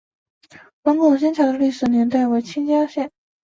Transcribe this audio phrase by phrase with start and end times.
[0.81, 3.07] 龙仙拱桥的历史年代为清嘉庆。